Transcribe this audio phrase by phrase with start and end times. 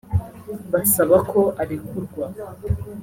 [0.73, 2.25] basaba ko arekurwa